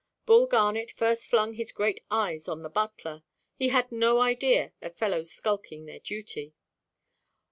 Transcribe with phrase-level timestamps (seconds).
[0.25, 3.21] Bull Garnet first flung his great eyes on the butler;
[3.55, 6.55] he had no idea of fellows skulking their duty.